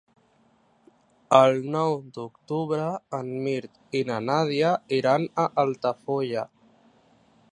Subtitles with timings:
[1.39, 2.87] El nou d'octubre
[3.19, 6.49] en Mirt i na Nàdia iran a Altafulla.